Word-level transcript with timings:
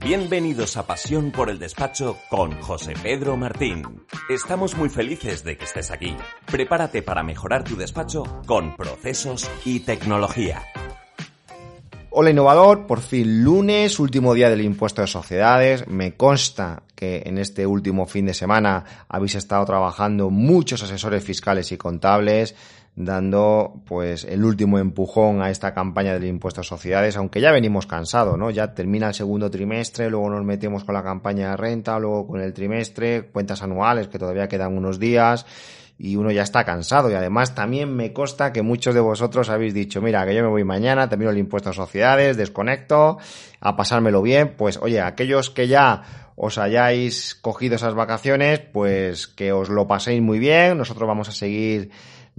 Bienvenidos 0.00 0.76
a 0.78 0.86
Pasión 0.86 1.30
por 1.32 1.50
el 1.50 1.58
Despacho 1.58 2.16
con 2.30 2.58
José 2.62 2.94
Pedro 3.02 3.36
Martín. 3.36 4.06
Estamos 4.30 4.74
muy 4.74 4.88
felices 4.88 5.44
de 5.44 5.58
que 5.58 5.64
estés 5.64 5.90
aquí. 5.90 6.16
Prepárate 6.50 7.02
para 7.02 7.22
mejorar 7.22 7.62
tu 7.62 7.76
despacho 7.76 8.22
con 8.46 8.76
procesos 8.76 9.50
y 9.66 9.80
tecnología. 9.80 10.62
Hola 12.08 12.30
innovador, 12.30 12.86
por 12.86 13.00
fin 13.00 13.44
lunes, 13.44 14.00
último 14.00 14.32
día 14.32 14.48
del 14.48 14.62
impuesto 14.62 15.02
de 15.02 15.08
sociedades. 15.08 15.86
Me 15.86 16.16
consta 16.16 16.82
que 16.94 17.22
en 17.26 17.36
este 17.38 17.66
último 17.66 18.06
fin 18.06 18.26
de 18.26 18.34
semana 18.34 18.84
habéis 19.08 19.34
estado 19.34 19.64
trabajando 19.66 20.30
muchos 20.30 20.82
asesores 20.82 21.22
fiscales 21.22 21.70
y 21.70 21.76
contables 21.76 22.56
dando 22.96 23.82
pues 23.86 24.24
el 24.24 24.44
último 24.44 24.78
empujón 24.78 25.42
a 25.42 25.50
esta 25.50 25.72
campaña 25.72 26.12
del 26.12 26.24
impuesto 26.24 26.60
a 26.60 26.64
sociedades, 26.64 27.16
aunque 27.16 27.40
ya 27.40 27.52
venimos 27.52 27.86
cansados, 27.86 28.36
¿no? 28.36 28.50
Ya 28.50 28.74
termina 28.74 29.08
el 29.08 29.14
segundo 29.14 29.50
trimestre, 29.50 30.10
luego 30.10 30.28
nos 30.28 30.44
metemos 30.44 30.84
con 30.84 30.94
la 30.94 31.02
campaña 31.02 31.50
de 31.50 31.56
renta, 31.56 31.98
luego 31.98 32.26
con 32.26 32.40
el 32.40 32.52
trimestre, 32.52 33.30
cuentas 33.32 33.62
anuales 33.62 34.08
que 34.08 34.18
todavía 34.18 34.48
quedan 34.48 34.76
unos 34.76 34.98
días 34.98 35.46
y 36.02 36.16
uno 36.16 36.30
ya 36.30 36.42
está 36.42 36.64
cansado 36.64 37.10
y 37.10 37.14
además 37.14 37.54
también 37.54 37.94
me 37.94 38.14
consta 38.14 38.54
que 38.54 38.62
muchos 38.62 38.94
de 38.94 39.00
vosotros 39.00 39.50
habéis 39.50 39.74
dicho, 39.74 40.00
mira, 40.00 40.24
que 40.24 40.34
yo 40.34 40.42
me 40.42 40.48
voy 40.48 40.64
mañana, 40.64 41.08
termino 41.10 41.30
el 41.30 41.36
impuesto 41.36 41.70
a 41.70 41.72
sociedades, 41.74 42.38
desconecto, 42.38 43.18
a 43.60 43.76
pasármelo 43.76 44.22
bien, 44.22 44.54
pues 44.56 44.78
oye, 44.78 45.02
aquellos 45.02 45.50
que 45.50 45.68
ya 45.68 46.30
os 46.36 46.56
hayáis 46.56 47.34
cogido 47.34 47.76
esas 47.76 47.92
vacaciones, 47.92 48.60
pues 48.60 49.28
que 49.28 49.52
os 49.52 49.68
lo 49.68 49.86
paséis 49.86 50.22
muy 50.22 50.38
bien, 50.38 50.78
nosotros 50.78 51.06
vamos 51.06 51.28
a 51.28 51.32
seguir 51.32 51.90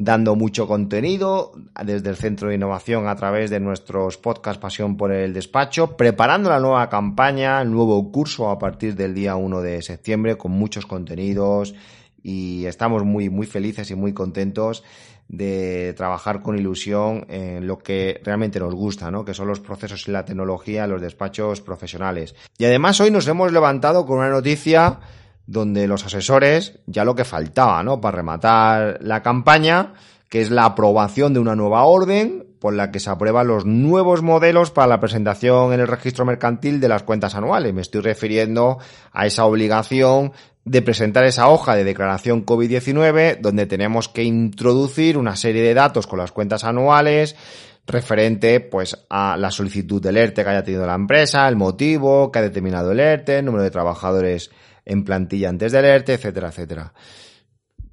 dando 0.04 0.36
mucho 0.36 0.68
contenido 0.68 1.52
desde 1.86 2.10
el 2.10 2.16
Centro 2.16 2.50
de 2.50 2.56
Innovación 2.56 3.08
a 3.08 3.16
través 3.16 3.52
de 3.52 3.60
nuestros 3.60 4.18
podcasts 4.18 4.60
Pasión 4.60 4.98
por 4.98 5.12
el 5.12 5.32
Despacho, 5.32 5.96
preparando 5.96 6.50
la 6.50 6.60
nueva 6.60 6.90
campaña, 6.90 7.62
el 7.62 7.72
nuevo 7.72 8.12
curso 8.12 8.50
a 8.50 8.58
partir 8.58 8.96
del 8.96 9.14
día 9.14 9.36
1 9.36 9.62
de 9.62 9.82
septiembre 9.84 10.38
con 10.38 10.52
muchos 10.54 10.88
contenidos 10.88 11.76
y 12.24 12.66
estamos 12.66 13.04
muy, 13.04 13.30
muy 13.30 13.46
felices 13.46 13.92
y 13.92 13.96
muy 13.96 14.14
contentos 14.14 14.84
de 15.28 15.94
trabajar 15.96 16.42
con 16.42 16.58
ilusión 16.58 17.26
en 17.30 17.68
lo 17.68 17.78
que 17.78 18.20
realmente 18.24 18.60
nos 18.60 18.74
gusta, 18.74 19.12
¿no? 19.12 19.24
Que 19.24 19.36
son 19.36 19.48
los 19.48 19.60
procesos 19.60 20.08
y 20.08 20.12
la 20.12 20.26
tecnología 20.26 20.88
los 20.88 21.02
despachos 21.02 21.62
profesionales. 21.62 22.36
Y 22.58 22.66
además 22.66 23.00
hoy 23.00 23.12
nos 23.12 23.28
hemos 23.28 23.54
levantado 23.54 24.06
con 24.06 24.18
una 24.18 24.30
noticia 24.30 25.00
donde 25.52 25.88
los 25.88 26.06
asesores, 26.06 26.80
ya 26.88 27.04
lo 27.04 27.14
que 27.14 27.26
faltaba, 27.26 27.84
¿no? 27.84 28.00
Para 28.00 28.18
rematar 28.18 29.00
la 29.02 29.22
campaña, 29.22 29.94
que 30.30 30.42
es 30.42 30.50
la 30.50 30.66
aprobación 30.66 31.34
de 31.34 31.40
una 31.40 31.56
nueva 31.56 31.84
orden 31.84 32.48
por 32.60 32.74
la 32.74 32.92
que 32.92 33.00
se 33.00 33.10
aprueban 33.10 33.48
los 33.48 33.66
nuevos 33.66 34.22
modelos 34.22 34.72
para 34.72 34.88
la 34.88 35.00
presentación 35.00 35.74
en 35.74 35.82
el 35.82 35.88
registro 35.88 36.26
mercantil 36.26 36.80
de 36.80 36.88
las 36.88 37.04
cuentas 37.04 37.36
anuales. 37.36 37.74
Me 37.74 37.82
estoy 37.82 38.02
refiriendo 38.02 38.78
a 39.12 39.26
esa 39.26 39.46
obligación 39.46 40.32
de 40.64 40.82
presentar 40.82 41.26
esa 41.26 41.50
hoja 41.50 41.76
de 41.76 41.84
declaración 41.84 42.46
COVID-19 42.46 43.40
donde 43.42 43.66
tenemos 43.66 44.08
que 44.08 44.24
introducir 44.24 45.18
una 45.18 45.36
serie 45.36 45.64
de 45.64 45.74
datos 45.74 46.08
con 46.08 46.20
las 46.20 46.32
cuentas 46.32 46.64
anuales 46.64 47.36
referente 47.88 48.60
pues 48.60 49.06
a 49.10 49.36
la 49.38 49.52
solicitud 49.52 50.02
del 50.02 50.18
ERTE 50.18 50.44
que 50.44 50.50
haya 50.50 50.64
tenido 50.64 50.86
la 50.86 50.94
empresa, 50.94 51.48
el 51.50 51.56
motivo 51.56 52.32
que 52.32 52.40
ha 52.40 52.44
determinado 52.44 52.92
el 52.92 53.00
ERTE, 53.00 53.40
el 53.40 53.46
número 53.46 53.64
de 53.64 53.72
trabajadores 53.72 54.52
en 54.86 55.04
plantilla 55.04 55.50
antes 55.50 55.72
del 55.72 55.86
ERTE, 55.86 56.14
etcétera, 56.14 56.50
etcétera. 56.50 56.94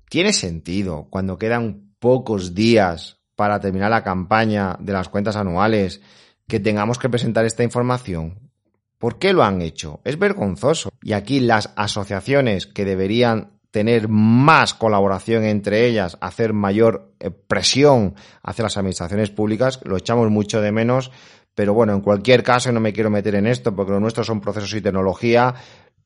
Tiene 0.08 0.32
sentido 0.32 1.06
cuando 1.10 1.38
quedan 1.38 1.92
pocos 1.98 2.54
días 2.54 3.18
para 3.36 3.60
terminar 3.60 3.90
la 3.90 4.02
campaña 4.02 4.76
de 4.80 4.92
las 4.92 5.08
cuentas 5.08 5.36
anuales 5.36 6.00
que 6.46 6.60
tengamos 6.60 6.98
que 6.98 7.08
presentar 7.08 7.44
esta 7.44 7.62
información. 7.62 8.50
¿Por 8.98 9.18
qué 9.18 9.32
lo 9.32 9.44
han 9.44 9.62
hecho? 9.62 10.00
Es 10.04 10.18
vergonzoso. 10.18 10.90
Y 11.02 11.12
aquí 11.12 11.40
las 11.40 11.72
asociaciones 11.76 12.66
que 12.66 12.84
deberían 12.84 13.58
tener 13.70 14.08
más 14.08 14.74
colaboración 14.74 15.44
entre 15.44 15.86
ellas, 15.86 16.16
hacer 16.20 16.52
mayor 16.52 17.12
eh, 17.20 17.30
presión 17.30 18.14
hacia 18.42 18.64
las 18.64 18.76
administraciones 18.76 19.30
públicas, 19.30 19.80
lo 19.84 19.96
echamos 19.96 20.30
mucho 20.30 20.60
de 20.60 20.72
menos, 20.72 21.12
pero 21.54 21.74
bueno, 21.74 21.92
en 21.92 22.00
cualquier 22.00 22.42
caso 22.42 22.72
no 22.72 22.80
me 22.80 22.92
quiero 22.92 23.10
meter 23.10 23.34
en 23.34 23.46
esto 23.46 23.76
porque 23.76 23.92
lo 23.92 24.00
nuestro 24.00 24.24
son 24.24 24.40
procesos 24.40 24.72
y 24.74 24.80
tecnología, 24.80 25.54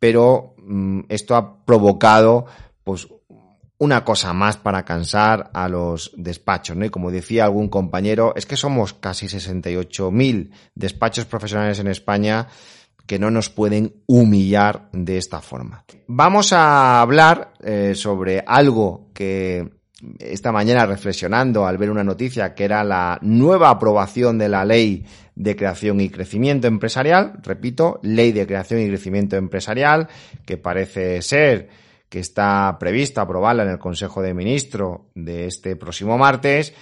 pero 0.02 0.56
mm, 0.58 1.02
esto 1.10 1.36
ha 1.36 1.64
provocado 1.64 2.46
pues 2.82 3.06
una 3.78 4.04
cosa 4.04 4.32
más 4.32 4.56
para 4.56 4.84
cansar 4.84 5.48
a 5.54 5.68
los 5.68 6.10
despachos, 6.16 6.76
¿no? 6.76 6.84
Y 6.84 6.90
como 6.90 7.12
decía 7.12 7.44
algún 7.44 7.68
compañero, 7.68 8.32
es 8.34 8.44
que 8.44 8.56
somos 8.56 8.94
casi 8.94 9.26
68.000 9.26 10.50
despachos 10.74 11.26
profesionales 11.26 11.78
en 11.78 11.86
España 11.86 12.48
que 13.06 13.20
no 13.20 13.30
nos 13.30 13.48
pueden 13.48 14.02
humillar 14.06 14.88
de 14.92 15.18
esta 15.18 15.40
forma. 15.40 15.84
Vamos 16.08 16.52
a 16.52 17.00
hablar 17.00 17.52
eh, 17.62 17.94
sobre 17.94 18.42
algo 18.44 19.12
que 19.14 19.70
esta 20.18 20.52
mañana 20.52 20.86
reflexionando 20.86 21.66
al 21.66 21.78
ver 21.78 21.90
una 21.90 22.04
noticia 22.04 22.54
que 22.54 22.64
era 22.64 22.82
la 22.84 23.18
nueva 23.22 23.70
aprobación 23.70 24.38
de 24.38 24.48
la 24.48 24.64
ley 24.64 25.04
de 25.34 25.56
creación 25.56 26.00
y 26.00 26.10
crecimiento 26.10 26.66
empresarial, 26.66 27.34
repito, 27.42 28.00
ley 28.02 28.32
de 28.32 28.46
creación 28.46 28.80
y 28.80 28.88
crecimiento 28.88 29.36
empresarial, 29.36 30.08
que 30.44 30.56
parece 30.56 31.22
ser 31.22 31.68
que 32.08 32.18
está 32.18 32.76
prevista 32.78 33.22
aprobarla 33.22 33.62
en 33.62 33.70
el 33.70 33.78
Consejo 33.78 34.20
de 34.20 34.34
Ministros 34.34 35.00
de 35.14 35.46
este 35.46 35.76
próximo 35.76 36.18
martes, 36.18 36.74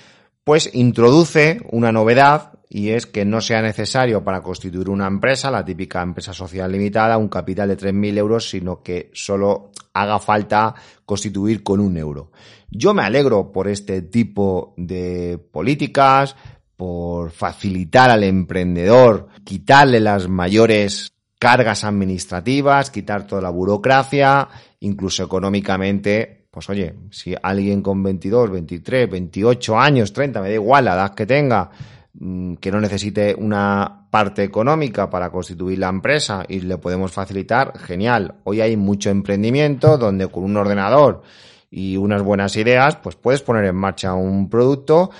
pues 0.44 0.70
introduce 0.74 1.60
una 1.70 1.92
novedad 1.92 2.52
y 2.68 2.90
es 2.90 3.06
que 3.06 3.24
no 3.24 3.40
sea 3.40 3.62
necesario 3.62 4.22
para 4.22 4.42
constituir 4.42 4.88
una 4.88 5.08
empresa, 5.08 5.50
la 5.50 5.64
típica 5.64 6.02
empresa 6.02 6.32
social 6.32 6.70
limitada, 6.70 7.18
un 7.18 7.28
capital 7.28 7.68
de 7.68 7.76
3.000 7.76 8.18
euros, 8.18 8.48
sino 8.48 8.82
que 8.82 9.10
solo 9.12 9.72
haga 9.92 10.20
falta 10.20 10.74
constituir 11.04 11.64
con 11.64 11.80
un 11.80 11.96
euro. 11.96 12.30
Yo 12.70 12.94
me 12.94 13.02
alegro 13.02 13.50
por 13.50 13.66
este 13.66 14.02
tipo 14.02 14.72
de 14.76 15.38
políticas, 15.50 16.36
por 16.76 17.32
facilitar 17.32 18.08
al 18.08 18.22
emprendedor, 18.22 19.26
quitarle 19.44 19.98
las 19.98 20.28
mayores 20.28 21.12
cargas 21.40 21.84
administrativas, 21.84 22.90
quitar 22.90 23.26
toda 23.26 23.42
la 23.42 23.50
burocracia, 23.50 24.48
incluso 24.78 25.24
económicamente, 25.24 26.39
pues 26.50 26.68
oye, 26.68 26.94
si 27.10 27.34
alguien 27.40 27.80
con 27.80 28.02
22, 28.02 28.50
23, 28.50 29.10
28 29.10 29.78
años, 29.78 30.12
30, 30.12 30.40
me 30.40 30.48
da 30.48 30.54
igual 30.54 30.84
la 30.84 30.94
edad 30.94 31.14
que 31.14 31.26
tenga, 31.26 31.70
mm, 32.14 32.54
que 32.54 32.72
no 32.72 32.80
necesite 32.80 33.34
una 33.38 34.08
parte 34.10 34.42
económica 34.42 35.08
para 35.08 35.30
constituir 35.30 35.78
la 35.78 35.88
empresa 35.88 36.44
y 36.48 36.60
le 36.60 36.78
podemos 36.78 37.12
facilitar, 37.12 37.78
genial. 37.78 38.34
Hoy 38.44 38.60
hay 38.60 38.76
mucho 38.76 39.10
emprendimiento 39.10 39.96
donde 39.96 40.26
con 40.26 40.42
un 40.42 40.56
ordenador 40.56 41.22
y 41.70 41.96
unas 41.96 42.22
buenas 42.22 42.56
ideas, 42.56 42.96
pues 42.96 43.14
puedes 43.14 43.42
poner 43.42 43.64
en 43.66 43.76
marcha 43.76 44.14
un 44.14 44.50
producto 44.50 45.10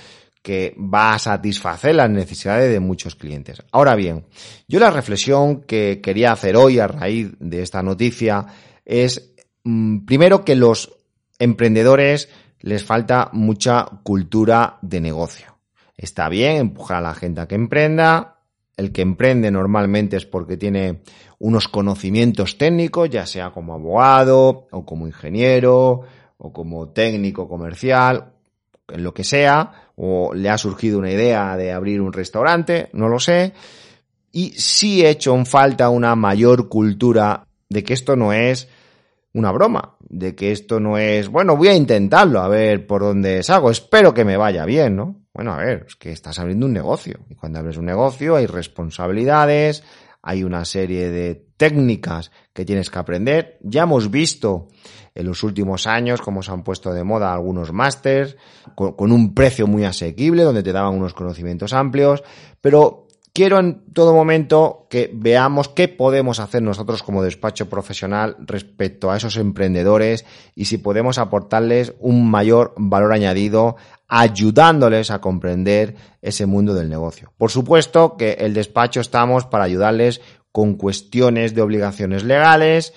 que 0.43 0.75
va 0.77 1.15
a 1.15 1.19
satisfacer 1.19 1.95
las 1.95 2.11
necesidades 2.11 2.73
de 2.73 2.81
muchos 2.81 3.15
clientes. 3.15 3.63
Ahora 3.71 3.95
bien, 3.95 4.25
yo 4.67 4.81
la 4.81 4.91
reflexión 4.91 5.61
que 5.63 6.01
quería 6.03 6.33
hacer 6.33 6.57
hoy 6.57 6.79
a 6.79 6.89
raíz 6.89 7.33
de 7.39 7.63
esta 7.63 7.83
noticia 7.83 8.47
es, 8.85 9.35
mm, 9.63 10.07
primero, 10.07 10.45
que 10.45 10.57
los 10.57 11.00
emprendedores 11.41 12.29
les 12.61 12.85
falta 12.85 13.31
mucha 13.33 13.85
cultura 14.05 14.79
de 14.83 15.01
negocio. 15.01 15.59
Está 15.97 16.29
bien 16.29 16.57
empujar 16.57 16.99
a 16.99 17.09
la 17.09 17.15
gente 17.15 17.41
a 17.41 17.49
que 17.49 17.57
emprenda. 17.57 18.37
El 18.77 18.93
que 18.93 19.03
emprende 19.03 19.51
normalmente 19.51 20.17
es 20.17 20.25
porque 20.25 20.57
tiene 20.57 21.03
unos 21.39 21.69
conocimientos 21.69 22.57
técnicos, 22.57 23.11
ya 23.11 23.27
sea 23.27 23.51
como 23.51 23.75
abogado 23.75 24.69
o 24.71 24.87
como 24.87 25.07
ingeniero 25.07 26.03
o 26.39 26.53
como 26.53 26.89
técnico 26.91 27.49
comercial, 27.49 28.33
en 28.89 29.03
lo 29.03 29.13
que 29.13 29.25
sea, 29.25 29.91
o 29.97 30.33
le 30.33 30.49
ha 30.49 30.57
surgido 30.57 30.99
una 30.99 31.11
idea 31.11 31.57
de 31.57 31.73
abrir 31.73 32.01
un 32.01 32.13
restaurante, 32.13 32.89
no 32.95 33.09
lo 33.09 33.21
sé, 33.21 33.53
y 34.33 34.51
sí 34.51 35.05
he 35.05 35.11
hecho 35.11 35.35
en 35.35 35.45
falta 35.45 35.91
una 35.91 36.15
mayor 36.15 36.69
cultura 36.69 37.47
de 37.69 37.85
que 37.85 37.93
esto 37.93 38.17
no 38.17 38.33
es 38.33 38.69
una 39.33 39.53
broma, 39.53 39.97
de 40.09 40.35
que 40.35 40.53
esto 40.53 40.81
no 40.81 40.99
es, 40.99 41.29
bueno, 41.29 41.57
voy 41.57 41.69
a 41.69 41.75
intentarlo, 41.75 42.41
a 42.41 42.49
ver 42.49 42.87
por 42.87 43.03
dónde 43.03 43.43
salgo, 43.43 43.71
espero 43.71 44.13
que 44.13 44.25
me 44.25 44.37
vaya 44.37 44.65
bien, 44.65 44.97
¿no? 44.97 45.23
Bueno, 45.33 45.53
a 45.53 45.59
ver, 45.59 45.85
es 45.87 45.97
que 45.97 46.11
estás 46.11 46.39
abriendo 46.39 46.67
un 46.67 46.73
negocio, 46.73 47.21
y 47.29 47.35
cuando 47.37 47.61
abres 47.61 47.77
un 47.77 47.87
negocio 47.87 48.35
hay 48.37 48.47
responsabilidades, 48.47 49.85
hay 50.23 50.45
una 50.45 50.65
serie 50.65 51.11
de 51.11 51.47
técnicas 51.57 52.31
que 52.53 52.65
tienes 52.65 52.91
que 52.91 52.99
aprender. 52.99 53.59
Ya 53.63 53.85
hemos 53.85 54.11
visto 54.11 54.69
en 55.15 55.27
los 55.27 55.43
últimos 55.43 55.87
años 55.87 56.21
cómo 56.21 56.43
se 56.43 56.51
han 56.51 56.63
puesto 56.63 56.93
de 56.93 57.05
moda 57.05 57.33
algunos 57.33 57.73
másters 57.73 58.37
con, 58.75 58.93
con, 58.93 59.13
un 59.13 59.35
precio 59.35 59.67
muy 59.67 59.85
asequible, 59.85 60.43
donde 60.43 60.63
te 60.63 60.73
daban 60.73 60.95
unos 60.95 61.15
conocimientos 61.15 61.73
amplios, 61.73 62.23
pero 62.61 63.07
quiero 63.33 63.59
en 63.59 63.85
todo 63.93 64.15
momento 64.15 64.87
que 64.91 65.11
veamos 65.13 65.69
qué 65.69 65.89
podemos 65.89 66.41
hacer 66.41 66.63
nosotros 66.63 67.03
como 67.03 67.23
despacho 67.23 67.69
profesional 67.69 68.37
respecto 68.41 69.11
a 69.11 69.17
esos 69.17 69.37
emprendedores 69.37 70.25
y 70.55 70.67
si 70.67 70.79
podemos 70.79 71.19
aportarles 71.19 71.95
un 71.99 72.31
mayor 72.31 72.75
valor 72.77 73.13
añadido 73.13 73.77
ayudándoles 74.09 75.11
a 75.11 75.21
comprender 75.21 75.95
ese 76.21 76.47
mundo 76.47 76.75
del 76.75 76.91
negocio. 76.91 77.33
Por 77.39 77.51
supuesto 77.51 78.17
que 78.17 78.33
el 78.33 78.55
despacho 78.55 79.01
estamos 79.01 79.47
para 79.47 79.65
ayudarles 79.65 80.21
con 80.53 80.75
cuestiones 80.75 81.55
de 81.55 81.63
obligaciones 81.63 82.25
legales 82.25 82.93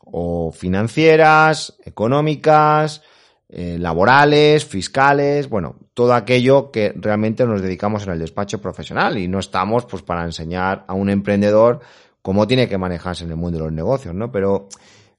o 0.00 0.52
financieras, 0.52 1.76
económicas, 1.84 3.02
eh, 3.50 3.78
laborales, 3.78 4.66
fiscales, 4.66 5.48
bueno, 5.48 5.76
todo 5.94 6.12
aquello 6.12 6.70
que 6.70 6.92
realmente 6.94 7.46
nos 7.46 7.62
dedicamos 7.62 8.06
en 8.06 8.12
el 8.12 8.18
despacho 8.18 8.60
profesional 8.60 9.16
y 9.16 9.26
no 9.26 9.38
estamos 9.38 9.86
pues 9.86 10.02
para 10.02 10.24
enseñar 10.24 10.84
a 10.86 10.92
un 10.92 11.08
emprendedor 11.08 11.80
cómo 12.20 12.46
tiene 12.46 12.68
que 12.68 12.76
manejarse 12.76 13.24
en 13.24 13.30
el 13.30 13.36
mundo 13.36 13.58
de 13.58 13.64
los 13.64 13.72
negocios, 13.72 14.14
¿no? 14.14 14.30
Pero 14.30 14.68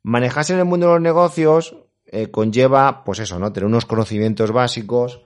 manejarse 0.04 0.54
en 0.54 0.60
el 0.60 0.66
mundo 0.66 0.88
de 0.88 0.94
los 0.94 1.02
negocios 1.02 1.76
eh, 2.06 2.28
conlleva, 2.30 3.04
pues 3.04 3.18
eso, 3.18 3.40
¿no? 3.40 3.52
Tener 3.52 3.66
unos 3.66 3.86
conocimientos 3.86 4.52
básicos 4.52 5.24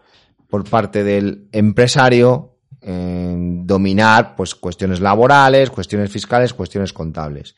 por 0.47 0.63
parte 0.69 1.03
del 1.03 1.49
empresario 1.51 2.51
dominar 2.85 4.35
pues 4.35 4.55
cuestiones 4.55 4.99
laborales, 4.99 5.69
cuestiones 5.69 6.11
fiscales, 6.11 6.53
cuestiones 6.53 6.91
contables. 6.91 7.55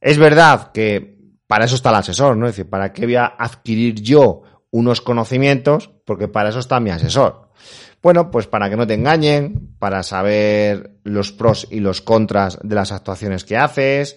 Es 0.00 0.18
verdad 0.18 0.70
que 0.72 1.18
para 1.48 1.64
eso 1.64 1.74
está 1.74 1.90
el 1.90 1.96
asesor, 1.96 2.36
¿no? 2.36 2.46
Es 2.46 2.56
decir, 2.56 2.70
¿para 2.70 2.92
qué 2.92 3.06
voy 3.06 3.16
a 3.16 3.26
adquirir 3.26 4.00
yo 4.00 4.42
unos 4.70 5.00
conocimientos, 5.00 5.90
porque 6.04 6.28
para 6.28 6.50
eso 6.50 6.58
está 6.58 6.80
mi 6.80 6.90
asesor. 6.90 7.48
Bueno, 8.02 8.30
pues 8.30 8.46
para 8.46 8.70
que 8.70 8.76
no 8.76 8.86
te 8.86 8.94
engañen, 8.94 9.74
para 9.78 10.02
saber 10.02 10.98
los 11.04 11.32
pros 11.32 11.66
y 11.70 11.80
los 11.80 12.00
contras 12.00 12.58
de 12.62 12.74
las 12.74 12.92
actuaciones 12.92 13.44
que 13.44 13.56
haces, 13.56 14.16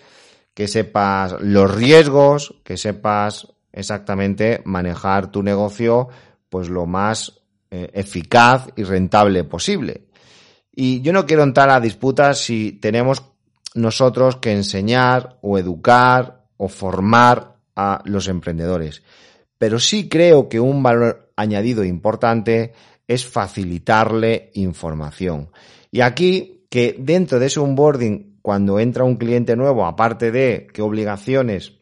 que 0.54 0.68
sepas 0.68 1.36
los 1.42 1.74
riesgos, 1.74 2.56
que 2.64 2.78
sepas 2.78 3.48
exactamente 3.72 4.62
manejar 4.66 5.32
tu 5.32 5.42
negocio 5.42 6.10
pues 6.50 6.70
lo 6.70 6.86
más 6.86 7.42
eh, 7.72 7.90
eficaz 7.94 8.68
y 8.76 8.84
rentable 8.84 9.46
posible. 9.46 10.08
Y 10.74 11.02
yo 11.02 11.14
no 11.14 11.26
quiero 11.26 11.44
entrar 11.44 11.70
a 11.70 11.80
disputas 11.80 12.40
si 12.40 12.74
tenemos 12.74 13.24
nosotros 13.74 14.36
que 14.36 14.52
enseñar 14.52 15.38
o 15.42 15.58
educar 15.58 16.44
o 16.58 16.68
formar 16.68 17.56
a 17.76 18.02
los 18.06 18.28
emprendedores 18.28 19.02
pero 19.62 19.80
sí 19.80 20.10
creo 20.10 20.50
que 20.50 20.60
un 20.60 20.82
valor 20.82 21.34
añadido 21.36 21.84
importante 21.84 22.74
es 23.08 23.28
facilitarle 23.28 24.50
información. 24.56 25.52
Y 25.92 26.02
aquí, 26.02 26.66
que 26.68 26.96
dentro 26.98 27.38
de 27.38 27.46
ese 27.46 27.60
onboarding, 27.60 28.40
cuando 28.42 28.80
entra 28.80 29.04
un 29.04 29.18
cliente 29.18 29.56
nuevo, 29.56 29.86
aparte 29.86 30.32
de 30.32 30.66
qué 30.74 30.82
obligaciones 30.82 31.74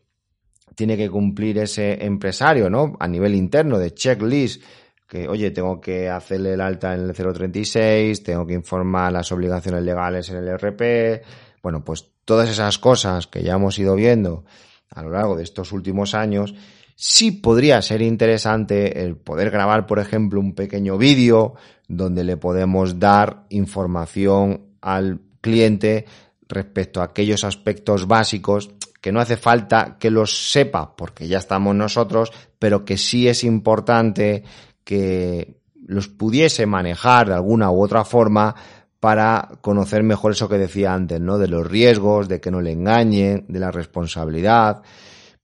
tiene 0.76 0.98
que 0.98 1.10
cumplir 1.10 1.58
ese 1.60 2.04
empresario, 2.04 2.70
¿no? 2.70 2.98
A 3.00 3.08
nivel 3.08 3.34
interno 3.34 3.80
de 3.80 3.94
checklist, 3.94 4.62
que, 5.08 5.30
oye, 5.30 5.52
tengo 5.52 5.80
que 5.80 6.10
hacerle 6.10 6.56
el 6.56 6.60
alta 6.60 6.94
en 6.94 7.10
el 7.10 7.14
036, 7.14 8.24
tengo 8.24 8.46
que 8.46 8.56
informar 8.56 9.14
las 9.14 9.32
obligaciones 9.32 9.84
legales 9.84 10.30
en 10.30 10.36
el 10.36 10.50
RP, 10.58 11.24
bueno, 11.64 11.82
pues 11.86 12.12
todas 12.26 12.50
esas 12.50 12.78
cosas 12.78 13.28
que 13.28 13.42
ya 13.42 13.54
hemos 13.54 13.80
ido 13.80 13.96
viendo 13.96 14.44
a 14.90 15.02
lo 15.02 15.12
largo 15.12 15.38
de 15.38 15.44
estos 15.44 15.72
últimos 15.72 16.14
años, 16.14 16.54
Sí 17.02 17.32
podría 17.32 17.82
ser 17.82 18.02
interesante 18.02 19.06
el 19.06 19.16
poder 19.16 19.52
grabar, 19.52 19.86
por 19.86 20.00
ejemplo, 20.00 20.42
un 20.42 20.54
pequeño 20.54 20.98
vídeo 20.98 21.54
donde 21.88 22.26
le 22.26 22.36
podemos 22.36 23.00
dar 23.00 23.46
información 23.48 24.66
al 24.82 25.22
cliente 25.40 26.04
respecto 26.50 27.00
a 27.00 27.06
aquellos 27.06 27.46
aspectos 27.46 28.06
básicos 28.06 28.72
que 29.00 29.14
no 29.14 29.22
hace 29.22 29.38
falta 29.38 29.96
que 29.98 30.12
los 30.12 30.52
sepa 30.52 30.98
porque 30.98 31.30
ya 31.30 31.38
estamos 31.38 31.74
nosotros, 31.74 32.34
pero 32.60 32.84
que 32.84 32.98
sí 32.98 33.30
es 33.30 33.46
importante 33.46 34.44
que 34.84 35.56
los 35.88 36.10
pudiese 36.10 36.66
manejar 36.66 37.30
de 37.30 37.36
alguna 37.36 37.72
u 37.72 37.82
otra 37.82 38.04
forma 38.04 38.54
para 39.00 39.48
conocer 39.62 40.04
mejor 40.04 40.34
eso 40.34 40.50
que 40.50 40.58
decía 40.58 40.94
antes, 40.94 41.22
¿no? 41.22 41.38
De 41.38 41.48
los 41.48 41.66
riesgos, 41.66 42.28
de 42.28 42.42
que 42.42 42.52
no 42.52 42.60
le 42.60 42.74
engañen, 42.74 43.46
de 43.48 43.60
la 43.62 43.72
responsabilidad. 43.72 44.82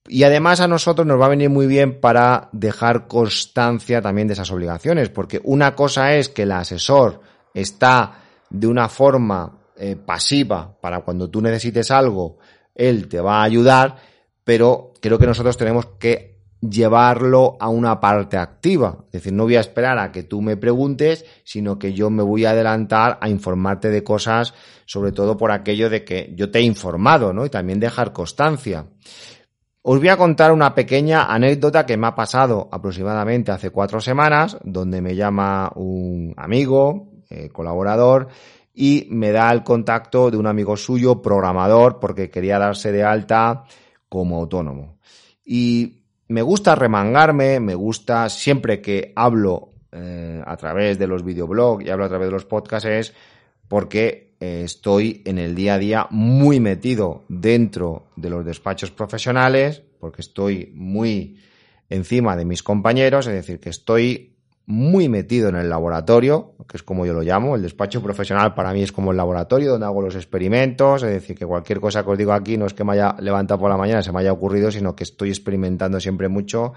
Y 0.07 0.23
además 0.23 0.59
a 0.59 0.67
nosotros 0.67 1.07
nos 1.07 1.19
va 1.19 1.25
a 1.25 1.29
venir 1.29 1.49
muy 1.49 1.65
bien 1.65 1.99
para 1.99 2.49
dejar 2.51 3.07
constancia 3.07 4.01
también 4.01 4.27
de 4.27 4.33
esas 4.33 4.51
obligaciones, 4.51 5.09
porque 5.09 5.41
una 5.43 5.75
cosa 5.75 6.13
es 6.13 6.29
que 6.29 6.43
el 6.43 6.51
asesor 6.51 7.21
está 7.53 8.19
de 8.49 8.67
una 8.67 8.87
forma 8.87 9.59
eh, 9.77 9.95
pasiva 9.95 10.77
para 10.79 11.01
cuando 11.01 11.29
tú 11.29 11.41
necesites 11.41 11.89
algo, 11.89 12.37
él 12.75 13.07
te 13.07 13.19
va 13.19 13.39
a 13.39 13.43
ayudar, 13.43 13.95
pero 14.43 14.93
creo 15.01 15.17
que 15.17 15.25
nosotros 15.25 15.57
tenemos 15.57 15.87
que 15.97 16.35
llevarlo 16.61 17.57
a 17.59 17.69
una 17.69 17.99
parte 17.99 18.37
activa. 18.37 19.05
Es 19.07 19.23
decir, 19.23 19.33
no 19.33 19.43
voy 19.43 19.55
a 19.55 19.61
esperar 19.61 19.97
a 19.99 20.11
que 20.11 20.23
tú 20.23 20.41
me 20.41 20.57
preguntes, 20.57 21.25
sino 21.43 21.79
que 21.79 21.93
yo 21.93 22.09
me 22.09 22.23
voy 22.23 22.45
a 22.45 22.51
adelantar 22.51 23.17
a 23.21 23.29
informarte 23.29 23.89
de 23.89 24.03
cosas, 24.03 24.53
sobre 24.85 25.11
todo 25.11 25.37
por 25.37 25.51
aquello 25.51 25.89
de 25.89 26.03
que 26.03 26.33
yo 26.35 26.51
te 26.51 26.59
he 26.59 26.63
informado, 26.63 27.33
¿no? 27.33 27.45
Y 27.45 27.49
también 27.49 27.79
dejar 27.79 28.13
constancia. 28.13 28.85
Os 29.87 29.99
voy 29.99 30.07
a 30.07 30.17
contar 30.17 30.51
una 30.51 30.73
pequeña 30.73 31.25
anécdota 31.25 31.85
que 31.85 31.95
me 31.95 32.07
ha 32.07 32.15
pasado 32.15 32.67
aproximadamente 32.71 33.51
hace 33.51 33.69
cuatro 33.69 34.01
semanas, 34.01 34.57
donde 34.63 34.99
me 34.99 35.15
llama 35.15 35.71
un 35.75 36.33
amigo, 36.37 37.11
eh, 37.29 37.49
colaborador, 37.49 38.29
y 38.73 39.07
me 39.11 39.31
da 39.31 39.51
el 39.51 39.61
contacto 39.61 40.31
de 40.31 40.37
un 40.37 40.47
amigo 40.47 40.75
suyo, 40.75 41.21
programador, 41.21 41.99
porque 41.99 42.31
quería 42.31 42.57
darse 42.57 42.91
de 42.91 43.03
alta 43.03 43.65
como 44.09 44.37
autónomo. 44.37 44.97
Y 45.45 46.01
me 46.29 46.41
gusta 46.41 46.73
remangarme, 46.73 47.59
me 47.59 47.75
gusta 47.75 48.27
siempre 48.29 48.81
que 48.81 49.13
hablo 49.15 49.73
eh, 49.91 50.41
a 50.43 50.57
través 50.57 50.97
de 50.97 51.05
los 51.05 51.23
videoblogs 51.23 51.85
y 51.85 51.91
hablo 51.91 52.05
a 52.05 52.09
través 52.09 52.29
de 52.29 52.33
los 52.33 52.45
podcasts 52.45 52.89
es 52.89 53.13
porque 53.67 54.34
eh, 54.45 54.63
estoy 54.63 55.23
en 55.25 55.39
el 55.39 55.55
día 55.55 55.73
a 55.73 55.79
día 55.79 56.07
muy 56.11 56.59
metido 56.59 57.23
dentro 57.27 58.09
de 58.15 58.29
los 58.29 58.45
despachos 58.45 58.91
profesionales, 58.91 59.81
porque 59.99 60.21
estoy 60.21 60.71
muy 60.75 61.39
encima 61.89 62.35
de 62.35 62.45
mis 62.45 62.61
compañeros, 62.61 63.25
es 63.25 63.33
decir, 63.33 63.59
que 63.59 63.69
estoy 63.69 64.35
muy 64.67 65.09
metido 65.09 65.49
en 65.49 65.55
el 65.55 65.67
laboratorio, 65.67 66.53
que 66.67 66.77
es 66.77 66.83
como 66.83 67.07
yo 67.07 67.13
lo 67.13 67.21
llamo, 67.21 67.55
el 67.55 67.63
despacho 67.63 68.03
profesional 68.03 68.53
para 68.53 68.71
mí 68.71 68.83
es 68.83 68.91
como 68.91 69.11
el 69.11 69.17
laboratorio 69.17 69.71
donde 69.71 69.87
hago 69.87 70.01
los 70.01 70.15
experimentos, 70.15 71.01
es 71.01 71.09
decir, 71.09 71.35
que 71.35 71.45
cualquier 71.45 71.79
cosa 71.79 72.03
que 72.03 72.11
os 72.11 72.17
digo 72.17 72.33
aquí 72.33 72.55
no 72.57 72.67
es 72.67 72.73
que 72.75 72.83
me 72.83 72.93
haya 72.93 73.15
levantado 73.19 73.59
por 73.59 73.71
la 73.71 73.77
mañana, 73.77 74.03
se 74.03 74.11
me 74.11 74.19
haya 74.19 74.31
ocurrido, 74.31 74.69
sino 74.69 74.95
que 74.95 75.03
estoy 75.03 75.29
experimentando 75.29 75.99
siempre 75.99 76.27
mucho 76.29 76.73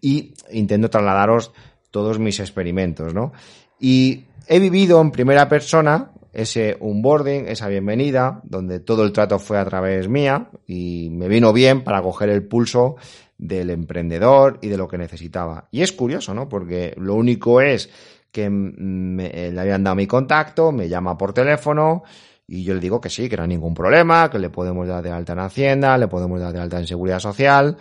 y 0.00 0.34
intento 0.50 0.90
trasladaros 0.90 1.52
todos 1.90 2.18
mis 2.18 2.40
experimentos, 2.40 3.14
¿no? 3.14 3.32
Y 3.78 4.24
he 4.48 4.58
vivido 4.58 5.00
en 5.00 5.10
primera 5.10 5.48
persona 5.48 6.10
ese 6.36 6.76
onboarding, 6.80 7.48
esa 7.48 7.66
bienvenida, 7.66 8.42
donde 8.44 8.78
todo 8.78 9.04
el 9.04 9.12
trato 9.12 9.38
fue 9.38 9.58
a 9.58 9.64
través 9.64 10.06
mía 10.06 10.50
y 10.66 11.08
me 11.10 11.28
vino 11.28 11.50
bien 11.54 11.82
para 11.82 12.02
coger 12.02 12.28
el 12.28 12.46
pulso 12.46 12.96
del 13.38 13.70
emprendedor 13.70 14.58
y 14.60 14.68
de 14.68 14.76
lo 14.76 14.86
que 14.86 14.98
necesitaba. 14.98 15.66
Y 15.70 15.80
es 15.80 15.92
curioso, 15.92 16.34
¿no? 16.34 16.46
Porque 16.46 16.94
lo 16.98 17.14
único 17.14 17.62
es 17.62 17.88
que 18.30 18.50
me, 18.50 19.50
le 19.50 19.58
habían 19.58 19.82
dado 19.82 19.96
mi 19.96 20.06
contacto, 20.06 20.72
me 20.72 20.90
llama 20.90 21.16
por 21.16 21.32
teléfono 21.32 22.02
y 22.46 22.64
yo 22.64 22.74
le 22.74 22.80
digo 22.80 23.00
que 23.00 23.08
sí, 23.08 23.30
que 23.30 23.36
no 23.38 23.44
hay 23.44 23.48
ningún 23.48 23.72
problema, 23.72 24.30
que 24.30 24.38
le 24.38 24.50
podemos 24.50 24.86
dar 24.86 25.02
de 25.02 25.10
alta 25.10 25.32
en 25.32 25.38
Hacienda, 25.38 25.96
le 25.96 26.06
podemos 26.06 26.38
dar 26.38 26.52
de 26.52 26.60
alta 26.60 26.78
en 26.78 26.86
Seguridad 26.86 27.18
Social 27.18 27.78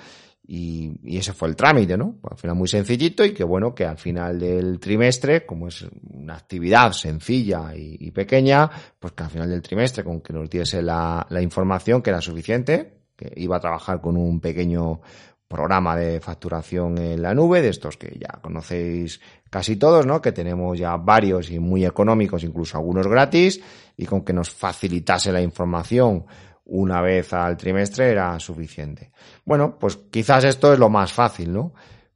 y, 0.47 1.17
ese 1.17 1.33
fue 1.33 1.47
el 1.47 1.55
trámite, 1.55 1.97
¿no? 1.97 2.15
Al 2.29 2.37
final 2.37 2.55
muy 2.55 2.67
sencillito 2.67 3.25
y 3.25 3.33
que 3.33 3.43
bueno, 3.43 3.73
que 3.73 3.85
al 3.85 3.97
final 3.97 4.39
del 4.39 4.79
trimestre, 4.79 5.45
como 5.45 5.67
es 5.67 5.85
una 6.13 6.35
actividad 6.35 6.91
sencilla 6.91 7.73
y, 7.75 8.11
pequeña, 8.11 8.69
pues 8.99 9.13
que 9.13 9.23
al 9.23 9.29
final 9.29 9.49
del 9.49 9.61
trimestre, 9.61 10.03
con 10.03 10.21
que 10.21 10.33
nos 10.33 10.49
diese 10.49 10.81
la, 10.81 11.25
la, 11.29 11.41
información 11.41 12.01
que 12.01 12.11
era 12.11 12.21
suficiente, 12.21 12.99
que 13.15 13.31
iba 13.37 13.57
a 13.57 13.59
trabajar 13.59 14.01
con 14.01 14.17
un 14.17 14.39
pequeño 14.39 15.01
programa 15.47 15.95
de 15.95 16.19
facturación 16.19 16.97
en 16.97 17.21
la 17.21 17.33
nube, 17.33 17.61
de 17.61 17.69
estos 17.69 17.97
que 17.97 18.17
ya 18.19 18.39
conocéis 18.41 19.21
casi 19.49 19.75
todos, 19.75 20.05
¿no? 20.05 20.21
Que 20.21 20.31
tenemos 20.31 20.77
ya 20.77 20.97
varios 20.97 21.49
y 21.51 21.59
muy 21.59 21.85
económicos, 21.85 22.43
incluso 22.43 22.77
algunos 22.77 23.07
gratis, 23.07 23.61
y 23.95 24.05
con 24.05 24.23
que 24.23 24.33
nos 24.33 24.49
facilitase 24.49 25.31
la 25.31 25.41
información 25.41 26.25
una 26.65 27.01
vez 27.01 27.31
al 27.33 27.57
trimestre 27.57 28.09
era 28.11 28.39
suficiente. 28.39 29.11
Bueno, 29.43 29.77
pues 29.79 29.97
quizás 30.09 30.43
esto 30.43 30.73
es 30.73 30.79
lo 30.79 30.89
más 30.89 31.13
fácil, 31.13 31.53
¿no? 31.53 31.73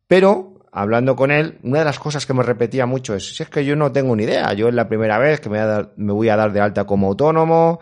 Pero, 0.08 0.60
hablando 0.72 1.16
con 1.16 1.32
él, 1.32 1.60
una 1.64 1.80
de 1.80 1.86
las 1.86 2.00
cosas 2.00 2.26
que 2.26 2.34
me 2.34 2.44
repetía 2.44 2.86
mucho 2.86 3.14
es, 3.16 3.36
si 3.36 3.44
es 3.44 3.50
que 3.50 3.64
yo 3.64 3.76
no 3.76 3.92
tengo 3.92 4.16
ni 4.16 4.24
idea, 4.24 4.54
yo 4.54 4.68
es 4.68 4.74
la 4.74 4.88
primera 4.88 5.20
vez 5.20 5.40
que 5.40 5.50
me, 5.50 6.14
voy 6.14 6.30
a 6.30 6.36
dar 6.36 6.52
de 6.52 6.62
alta 6.62 6.86
como 6.86 7.08
autónomo, 7.08 7.80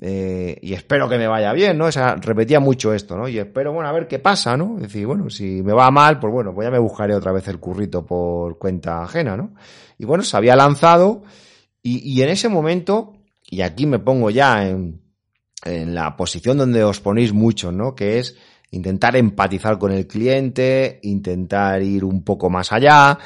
eh, 0.00 0.56
y 0.62 0.74
espero 0.74 1.08
que 1.08 1.18
me 1.18 1.26
vaya 1.26 1.52
bien, 1.52 1.78
¿no? 1.78 1.86
O 1.86 1.92
sea, 1.92 2.14
repetía 2.14 2.60
mucho 2.60 2.92
esto, 2.92 3.16
¿no? 3.16 3.28
Y 3.28 3.38
espero, 3.38 3.72
bueno, 3.72 3.88
a 3.88 3.92
ver 3.92 4.06
qué 4.06 4.20
pasa, 4.20 4.56
¿no? 4.56 4.76
Es 4.76 4.82
decir, 4.82 5.06
bueno, 5.06 5.30
si 5.30 5.62
me 5.62 5.72
va 5.72 5.90
mal, 5.90 6.20
pues 6.20 6.32
bueno, 6.32 6.54
pues 6.54 6.66
ya 6.66 6.70
me 6.70 6.78
buscaré 6.78 7.14
otra 7.14 7.32
vez 7.32 7.48
el 7.48 7.58
currito 7.58 8.06
por 8.06 8.58
cuenta 8.58 9.02
ajena, 9.02 9.36
¿no? 9.36 9.54
Y 9.98 10.04
bueno, 10.04 10.22
se 10.22 10.36
había 10.36 10.54
lanzado 10.54 11.22
y, 11.82 11.98
y 12.08 12.22
en 12.22 12.28
ese 12.28 12.48
momento, 12.48 13.14
y 13.48 13.62
aquí 13.62 13.86
me 13.86 13.98
pongo 13.98 14.30
ya 14.30 14.66
en, 14.66 15.03
en 15.64 15.94
la 15.94 16.16
posición 16.16 16.58
donde 16.58 16.84
os 16.84 17.00
ponéis 17.00 17.32
mucho, 17.32 17.72
¿no? 17.72 17.94
Que 17.94 18.18
es 18.18 18.36
intentar 18.70 19.16
empatizar 19.16 19.78
con 19.78 19.92
el 19.92 20.06
cliente, 20.06 20.98
intentar 21.02 21.82
ir 21.82 22.04
un 22.04 22.22
poco 22.22 22.50
más 22.50 22.72
allá. 22.72 23.18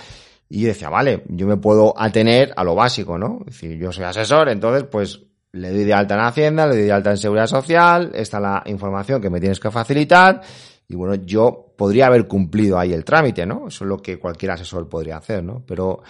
Y 0.51 0.65
decía, 0.65 0.89
vale, 0.89 1.25
yo 1.29 1.47
me 1.47 1.59
puedo 1.59 1.93
atener 1.99 2.53
a 2.57 2.65
lo 2.65 2.75
básico, 2.75 3.19
¿no? 3.19 3.41
Es 3.41 3.61
decir, 3.61 3.79
yo 3.79 3.93
soy 3.93 4.05
asesor, 4.05 4.49
entonces 4.49 4.85
pues 4.91 5.21
le 5.53 5.71
doy 5.71 5.85
de 5.85 5.93
alta 5.93 6.15
en 6.15 6.21
Hacienda, 6.21 6.67
le 6.67 6.77
doy 6.77 6.85
de 6.85 6.93
alta 6.93 7.11
en 7.11 7.19
Seguridad 7.19 7.47
Social, 7.47 8.13
esta 8.15 8.39
es 8.39 8.43
la 8.43 8.63
información 8.67 9.21
que 9.21 9.31
me 9.31 9.41
tienes 9.41 9.61
que 9.61 9.71
facilitar. 9.71 10.41
Y 10.89 10.97
bueno, 10.97 11.17
yo 11.17 11.75
podría 11.77 12.07
haber 12.07 12.27
cumplido 12.27 12.79
ahí 12.79 12.93
el 12.95 13.05
trámite, 13.05 13.45
¿no? 13.45 13.69
Eso 13.69 13.85
es 13.85 13.89
lo 13.89 13.99
que 13.99 14.19
cualquier 14.19 14.53
asesor 14.53 14.89
podría 14.89 15.19
hacer, 15.19 15.45
¿no? 15.45 15.63
Pero 15.67 16.03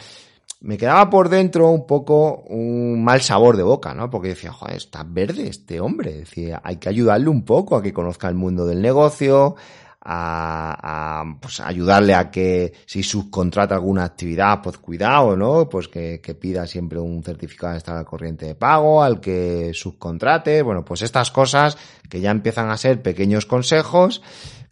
me 0.61 0.77
quedaba 0.77 1.09
por 1.09 1.29
dentro 1.29 1.69
un 1.71 1.87
poco 1.87 2.43
un 2.49 3.03
mal 3.03 3.21
sabor 3.21 3.57
de 3.57 3.63
boca, 3.63 3.95
¿no? 3.95 4.11
Porque 4.11 4.29
decía, 4.29 4.53
joder, 4.53 4.77
está 4.77 5.05
verde 5.05 5.49
este 5.49 5.81
hombre. 5.81 6.13
Decía, 6.13 6.61
hay 6.65 6.77
que 6.77 6.89
ayudarle 6.89 7.29
un 7.29 7.45
poco 7.45 7.77
a 7.77 7.83
que 7.83 7.93
conozca 7.93 8.29
el 8.29 8.35
mundo 8.35 8.67
del 8.67 8.83
negocio, 8.83 9.55
a, 10.01 11.21
a 11.21 11.39
pues, 11.41 11.61
ayudarle 11.61 12.15
a 12.15 12.31
que 12.31 12.73
si 12.87 13.05
subcontrata 13.05 13.77
alguna 13.77 14.05
actividad, 14.05 14.61
pues 14.61 14.79
cuidado, 14.79 15.37
¿no? 15.37 15.69
Pues 15.69 15.87
que, 15.87 16.21
que 16.21 16.35
pida 16.35 16.67
siempre 16.67 16.99
un 16.99 17.23
certificado 17.23 17.73
de 17.73 17.79
estar 17.79 17.97
al 17.97 18.05
corriente 18.05 18.47
de 18.47 18.55
pago, 18.57 19.03
al 19.03 19.21
que 19.21 19.71
subcontrate, 19.75 20.63
bueno, 20.63 20.85
pues 20.85 21.03
estas 21.03 21.31
cosas 21.31 21.79
que 22.09 22.21
ya 22.21 22.33
empiezan 22.33 22.71
a 22.71 22.77
ser 22.77 23.01
pequeños 23.01 23.47
consejos 23.47 24.23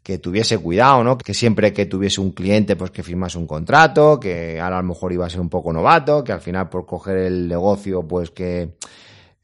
que 0.06 0.18
tuviese 0.18 0.56
cuidado, 0.58 1.02
¿no? 1.02 1.18
Que 1.18 1.34
siempre 1.34 1.72
que 1.72 1.84
tuviese 1.84 2.20
un 2.20 2.30
cliente, 2.30 2.76
pues 2.76 2.92
que 2.92 3.02
firmase 3.02 3.38
un 3.38 3.46
contrato, 3.48 4.20
que 4.20 4.60
ahora 4.60 4.78
a 4.78 4.82
lo 4.82 4.86
mejor 4.86 5.12
iba 5.12 5.26
a 5.26 5.28
ser 5.28 5.40
un 5.40 5.48
poco 5.48 5.72
novato, 5.72 6.22
que 6.22 6.30
al 6.30 6.40
final 6.40 6.68
por 6.68 6.86
coger 6.86 7.16
el 7.16 7.48
negocio, 7.48 8.06
pues 8.06 8.30
que 8.30 8.76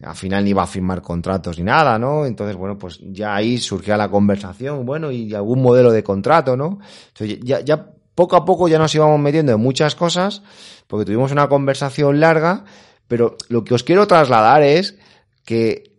al 0.00 0.14
final 0.14 0.44
ni 0.44 0.50
iba 0.50 0.62
a 0.62 0.68
firmar 0.68 1.02
contratos 1.02 1.58
ni 1.58 1.64
nada, 1.64 1.98
¿no? 1.98 2.26
Entonces, 2.26 2.54
bueno, 2.54 2.78
pues 2.78 3.00
ya 3.02 3.34
ahí 3.34 3.58
surgía 3.58 3.96
la 3.96 4.08
conversación, 4.08 4.86
bueno, 4.86 5.10
y 5.10 5.34
algún 5.34 5.60
modelo 5.60 5.90
de 5.90 6.04
contrato, 6.04 6.56
¿no? 6.56 6.78
Entonces, 7.08 7.40
ya, 7.42 7.58
ya 7.58 7.90
poco 8.14 8.36
a 8.36 8.44
poco 8.44 8.68
ya 8.68 8.78
nos 8.78 8.94
íbamos 8.94 9.18
metiendo 9.18 9.50
en 9.50 9.60
muchas 9.60 9.96
cosas, 9.96 10.44
porque 10.86 11.06
tuvimos 11.06 11.32
una 11.32 11.48
conversación 11.48 12.20
larga, 12.20 12.66
pero 13.08 13.36
lo 13.48 13.64
que 13.64 13.74
os 13.74 13.82
quiero 13.82 14.06
trasladar 14.06 14.62
es 14.62 14.96
que 15.44 15.91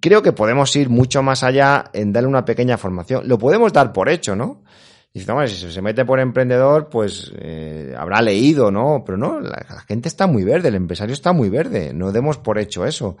creo 0.00 0.22
que 0.22 0.32
podemos 0.32 0.74
ir 0.76 0.88
mucho 0.88 1.22
más 1.22 1.42
allá 1.42 1.90
en 1.92 2.12
darle 2.12 2.28
una 2.28 2.44
pequeña 2.44 2.78
formación. 2.78 3.26
Lo 3.26 3.38
podemos 3.38 3.72
dar 3.72 3.92
por 3.92 4.08
hecho, 4.08 4.36
¿no? 4.36 4.62
Y 5.14 5.20
si 5.20 5.72
se 5.72 5.82
mete 5.82 6.06
por 6.06 6.20
emprendedor, 6.20 6.88
pues 6.88 7.30
eh, 7.36 7.94
habrá 7.98 8.22
leído, 8.22 8.70
¿no? 8.70 9.02
Pero 9.04 9.18
no, 9.18 9.40
la, 9.40 9.84
gente 9.86 10.08
está 10.08 10.26
muy 10.26 10.42
verde, 10.42 10.68
el 10.68 10.74
empresario 10.74 11.12
está 11.12 11.34
muy 11.34 11.50
verde, 11.50 11.92
no 11.92 12.12
demos 12.12 12.38
por 12.38 12.58
hecho 12.58 12.86
eso. 12.86 13.18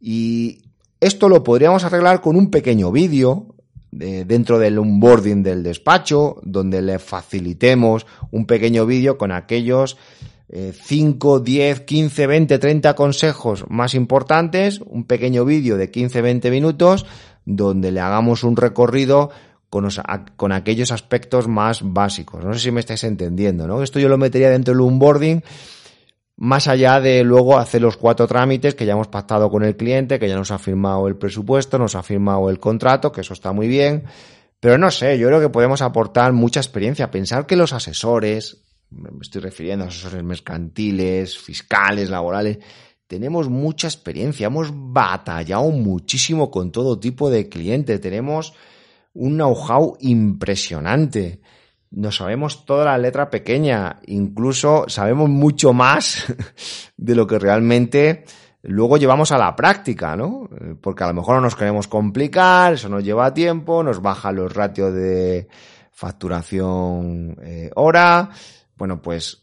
Y 0.00 0.62
esto 1.00 1.28
lo 1.28 1.42
podríamos 1.44 1.84
arreglar 1.84 2.22
con 2.22 2.34
un 2.34 2.50
pequeño 2.50 2.90
vídeo 2.90 3.54
eh, 4.00 4.24
dentro 4.26 4.58
del 4.58 4.78
onboarding 4.78 5.42
del 5.42 5.62
despacho, 5.62 6.40
donde 6.42 6.80
le 6.80 6.98
facilitemos 6.98 8.06
un 8.30 8.46
pequeño 8.46 8.86
vídeo 8.86 9.18
con 9.18 9.30
aquellos 9.30 9.98
5, 10.50 11.40
10, 11.40 11.80
15, 11.80 12.26
20, 12.26 12.58
30 12.58 12.94
consejos 12.94 13.64
más 13.68 13.94
importantes, 13.94 14.80
un 14.80 15.04
pequeño 15.04 15.44
vídeo 15.44 15.76
de 15.76 15.90
15, 15.90 16.22
20 16.22 16.50
minutos, 16.50 17.04
donde 17.44 17.92
le 17.92 18.00
hagamos 18.00 18.44
un 18.44 18.56
recorrido 18.56 19.30
con, 19.68 19.84
los, 19.84 20.00
con, 20.36 20.52
aquellos 20.52 20.90
aspectos 20.90 21.48
más 21.48 21.80
básicos. 21.82 22.44
No 22.44 22.54
sé 22.54 22.60
si 22.60 22.70
me 22.70 22.80
estáis 22.80 23.04
entendiendo, 23.04 23.66
¿no? 23.66 23.82
Esto 23.82 24.00
yo 24.00 24.08
lo 24.08 24.16
metería 24.16 24.48
dentro 24.48 24.72
del 24.72 24.80
onboarding, 24.80 25.42
más 26.36 26.68
allá 26.68 27.00
de 27.00 27.24
luego 27.24 27.58
hacer 27.58 27.82
los 27.82 27.96
cuatro 27.96 28.26
trámites 28.26 28.74
que 28.74 28.86
ya 28.86 28.92
hemos 28.92 29.08
pactado 29.08 29.50
con 29.50 29.64
el 29.64 29.76
cliente, 29.76 30.18
que 30.18 30.28
ya 30.28 30.36
nos 30.36 30.50
ha 30.50 30.58
firmado 30.58 31.08
el 31.08 31.16
presupuesto, 31.16 31.78
nos 31.78 31.94
ha 31.94 32.02
firmado 32.02 32.48
el 32.48 32.60
contrato, 32.60 33.12
que 33.12 33.20
eso 33.22 33.34
está 33.34 33.52
muy 33.52 33.68
bien. 33.68 34.04
Pero 34.60 34.78
no 34.78 34.90
sé, 34.90 35.18
yo 35.18 35.28
creo 35.28 35.40
que 35.40 35.50
podemos 35.50 35.82
aportar 35.82 36.32
mucha 36.32 36.60
experiencia. 36.60 37.10
Pensar 37.10 37.46
que 37.46 37.56
los 37.56 37.72
asesores, 37.72 38.67
me 38.90 39.10
estoy 39.20 39.42
refiriendo 39.42 39.84
a 39.84 39.88
asesores 39.88 40.22
mercantiles, 40.22 41.38
fiscales, 41.38 42.10
laborales, 42.10 42.58
tenemos 43.06 43.48
mucha 43.48 43.88
experiencia, 43.88 44.48
hemos 44.48 44.70
batallado 44.72 45.70
muchísimo 45.70 46.50
con 46.50 46.70
todo 46.70 47.00
tipo 47.00 47.30
de 47.30 47.48
clientes, 47.48 48.00
tenemos 48.00 48.54
un 49.14 49.36
know-how 49.36 49.96
impresionante. 50.00 51.40
Nos 51.90 52.16
sabemos 52.16 52.66
toda 52.66 52.84
la 52.84 52.98
letra 52.98 53.30
pequeña, 53.30 54.00
incluso 54.06 54.84
sabemos 54.88 55.30
mucho 55.30 55.72
más 55.72 56.26
de 56.98 57.14
lo 57.14 57.26
que 57.26 57.38
realmente 57.38 58.24
luego 58.62 58.98
llevamos 58.98 59.32
a 59.32 59.38
la 59.38 59.56
práctica, 59.56 60.14
¿no? 60.14 60.48
Porque 60.82 61.04
a 61.04 61.08
lo 61.08 61.14
mejor 61.14 61.36
no 61.36 61.42
nos 61.42 61.56
queremos 61.56 61.88
complicar, 61.88 62.74
eso 62.74 62.90
nos 62.90 63.02
lleva 63.02 63.32
tiempo, 63.32 63.82
nos 63.82 64.02
baja 64.02 64.32
los 64.32 64.52
ratios 64.52 64.92
de 64.92 65.48
facturación 65.92 67.36
eh, 67.42 67.70
hora, 67.74 68.30
bueno, 68.78 69.02
pues 69.02 69.42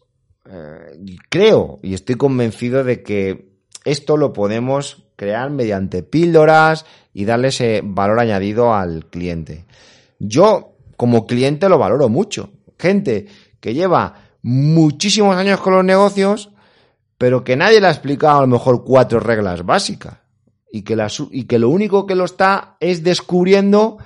eh, 0.50 1.18
creo 1.30 1.80
y 1.84 1.94
estoy 1.94 2.16
convencido 2.16 2.84
de 2.84 3.04
que 3.04 3.56
esto 3.84 4.18
lo 4.18 4.34
podemos 4.34 5.04
crear 5.16 5.50
mediante 5.52 6.02
píldoras 6.04 6.86
y 7.14 7.26
darle 7.26 7.50
ese 7.50 7.82
valor 7.84 8.20
añadido 8.20 8.74
al 8.74 9.06
cliente. 9.06 9.66
Yo, 10.20 10.78
como 10.98 11.28
cliente, 11.28 11.70
lo 11.70 11.78
valoro 11.78 12.10
mucho. 12.10 12.50
Gente 12.80 13.28
que 13.60 13.74
lleva 13.74 14.16
muchísimos 14.42 15.36
años 15.36 15.62
con 15.62 15.74
los 15.74 15.86
negocios, 15.86 16.50
pero 17.18 17.44
que 17.44 17.56
nadie 17.56 17.80
le 17.80 17.88
ha 17.88 17.92
explicado 17.92 18.40
a 18.40 18.42
lo 18.42 18.48
mejor 18.48 18.84
cuatro 18.84 19.20
reglas 19.20 19.66
básicas. 19.66 20.18
Y 20.72 20.82
que, 20.82 20.96
la, 20.96 21.08
y 21.32 21.46
que 21.46 21.60
lo 21.60 21.70
único 21.70 22.06
que 22.06 22.16
lo 22.16 22.26
está 22.26 22.76
es 22.82 23.04
descubriendo, 23.04 23.98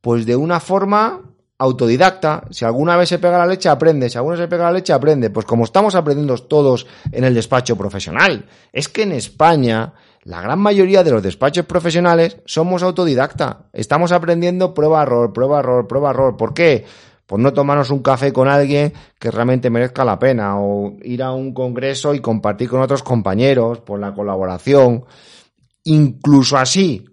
pues 0.00 0.26
de 0.26 0.36
una 0.36 0.60
forma 0.60 1.22
autodidacta. 1.58 2.44
Si 2.50 2.64
alguna 2.64 2.96
vez 2.96 3.08
se 3.08 3.18
pega 3.18 3.38
la 3.38 3.46
leche, 3.46 3.68
aprende. 3.68 4.08
Si 4.08 4.16
alguna 4.16 4.36
vez 4.36 4.44
se 4.44 4.48
pega 4.48 4.64
la 4.64 4.72
leche, 4.72 4.92
aprende. 4.92 5.30
Pues 5.30 5.44
como 5.44 5.64
estamos 5.64 5.94
aprendiendo 5.94 6.36
todos 6.38 6.86
en 7.10 7.24
el 7.24 7.34
despacho 7.34 7.76
profesional. 7.76 8.46
Es 8.72 8.88
que 8.88 9.02
en 9.02 9.12
España, 9.12 9.92
la 10.22 10.40
gran 10.40 10.60
mayoría 10.60 11.02
de 11.02 11.10
los 11.10 11.22
despachos 11.22 11.66
profesionales 11.66 12.38
somos 12.46 12.82
autodidacta. 12.82 13.66
Estamos 13.72 14.12
aprendiendo 14.12 14.72
prueba, 14.72 15.02
error, 15.02 15.32
prueba, 15.32 15.58
error, 15.58 15.86
prueba, 15.86 16.10
error. 16.10 16.36
¿Por 16.36 16.54
qué? 16.54 16.84
Por 17.26 17.40
no 17.40 17.52
tomarnos 17.52 17.90
un 17.90 18.02
café 18.02 18.32
con 18.32 18.48
alguien 18.48 18.92
que 19.18 19.30
realmente 19.30 19.68
merezca 19.68 20.04
la 20.04 20.18
pena. 20.18 20.60
O 20.60 20.96
ir 21.02 21.22
a 21.22 21.32
un 21.32 21.52
congreso 21.52 22.14
y 22.14 22.20
compartir 22.20 22.70
con 22.70 22.80
otros 22.80 23.02
compañeros. 23.02 23.80
Por 23.80 23.98
la 23.98 24.14
colaboración. 24.14 25.04
Incluso 25.84 26.56
así, 26.56 27.04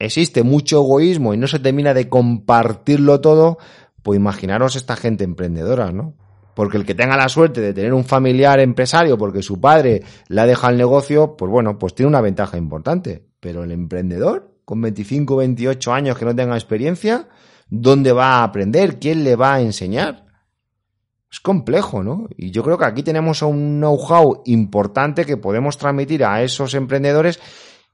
existe 0.00 0.42
mucho 0.42 0.78
egoísmo 0.78 1.34
y 1.34 1.36
no 1.36 1.46
se 1.46 1.58
termina 1.58 1.94
de 1.94 2.08
compartirlo 2.08 3.20
todo, 3.20 3.58
pues 4.02 4.16
imaginaros 4.16 4.76
esta 4.76 4.96
gente 4.96 5.24
emprendedora, 5.24 5.92
¿no? 5.92 6.14
Porque 6.54 6.76
el 6.76 6.84
que 6.84 6.94
tenga 6.94 7.16
la 7.16 7.28
suerte 7.28 7.60
de 7.60 7.72
tener 7.72 7.94
un 7.94 8.04
familiar 8.04 8.60
empresario 8.60 9.16
porque 9.16 9.42
su 9.42 9.60
padre 9.60 10.02
le 10.28 10.40
ha 10.40 10.46
dejado 10.46 10.72
el 10.72 10.78
negocio, 10.78 11.36
pues 11.36 11.50
bueno, 11.50 11.78
pues 11.78 11.94
tiene 11.94 12.08
una 12.08 12.20
ventaja 12.20 12.58
importante. 12.58 13.24
Pero 13.40 13.64
el 13.64 13.72
emprendedor, 13.72 14.52
con 14.64 14.80
25, 14.82 15.36
28 15.36 15.92
años 15.92 16.18
que 16.18 16.24
no 16.24 16.34
tenga 16.34 16.54
experiencia, 16.54 17.28
¿dónde 17.68 18.12
va 18.12 18.36
a 18.36 18.44
aprender? 18.44 18.98
¿Quién 18.98 19.24
le 19.24 19.36
va 19.36 19.54
a 19.54 19.60
enseñar? 19.60 20.26
Es 21.30 21.40
complejo, 21.40 22.02
¿no? 22.02 22.26
Y 22.36 22.50
yo 22.50 22.64
creo 22.64 22.76
que 22.76 22.84
aquí 22.84 23.02
tenemos 23.02 23.42
un 23.42 23.78
know-how 23.78 24.42
importante 24.46 25.24
que 25.24 25.36
podemos 25.36 25.78
transmitir 25.78 26.24
a 26.24 26.42
esos 26.42 26.74
emprendedores 26.74 27.38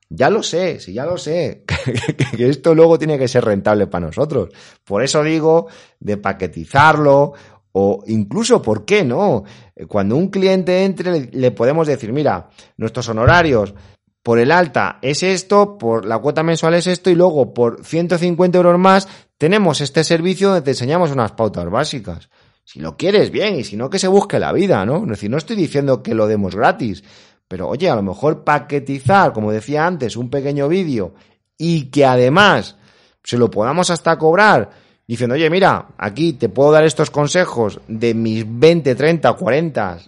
ya 0.09 0.31
lo 0.31 0.43
sé, 0.43 0.79
sí, 0.81 0.93
ya 0.93 1.05
lo 1.05 1.19
sé, 1.19 1.65
que 2.37 2.49
esto 2.49 2.75
luego 2.75 2.99
tiene 2.99 3.19
que 3.19 3.29
ser 3.29 3.45
rentable 3.45 3.87
para 3.87 4.07
nosotros. 4.07 4.51
Por 4.85 5.03
eso 5.03 5.23
digo 5.23 5.67
de 5.99 6.17
paquetizarlo 6.17 7.33
o 7.73 8.03
incluso, 8.07 8.63
¿por 8.63 8.85
qué 8.85 9.05
no? 9.05 9.45
Cuando 9.89 10.17
un 10.17 10.29
cliente 10.29 10.85
entre 10.85 11.31
le 11.33 11.51
podemos 11.51 11.87
decir, 11.87 12.13
mira, 12.13 12.49
nuestros 12.77 13.09
honorarios 13.09 13.75
por 14.23 14.39
el 14.39 14.51
alta 14.51 14.99
es 15.03 15.23
esto, 15.23 15.79
por 15.79 16.05
la 16.05 16.19
cuota 16.19 16.43
mensual 16.43 16.75
es 16.75 16.87
esto 16.87 17.11
y 17.11 17.15
luego 17.15 17.53
por 17.53 17.85
150 17.85 18.57
euros 18.57 18.79
más 18.79 19.09
tenemos 19.39 19.81
este 19.81 20.05
servicio 20.05 20.49
donde 20.49 20.63
te 20.63 20.71
enseñamos 20.71 21.11
unas 21.11 21.33
pautas 21.33 21.69
básicas. 21.71 22.29
Si 22.65 22.81
lo 22.81 22.97
quieres, 22.97 23.31
bien, 23.31 23.57
y 23.57 23.63
si 23.63 23.77
no, 23.77 23.89
que 23.89 24.01
se 24.01 24.09
busque 24.09 24.41
la 24.41 24.53
vida, 24.53 24.85
¿no? 24.85 25.05
Es 25.05 25.11
decir, 25.11 25.31
no 25.31 25.37
estoy 25.37 25.55
diciendo 25.55 26.03
que 26.03 26.15
lo 26.15 26.27
demos 26.27 26.57
gratis, 26.57 27.05
pero 27.49 27.69
oye, 27.69 27.89
a 27.89 27.97
lo 27.97 28.03
mejor 28.03 28.45
paquetizar, 28.45 29.33
como 29.33 29.53
decía 29.53 29.87
antes, 29.87 30.17
un 30.17 30.31
pequeño 30.31 30.69
vídeo 30.69 31.15
y 31.57 31.91
que 31.91 32.05
además 32.05 32.77
se 33.23 33.39
lo 33.39 33.51
podamos 33.51 33.91
hasta 33.91 34.19
cobrar 34.19 34.71
diciendo, 35.07 35.35
oye, 35.35 35.49
mira, 35.51 35.89
aquí 35.99 36.33
te 36.33 36.49
puedo 36.49 36.73
dar 36.73 36.85
estos 36.85 37.11
consejos 37.11 37.81
de 37.89 38.15
mis 38.15 38.45
20, 38.47 38.95
30, 38.95 39.33
40 39.33 39.99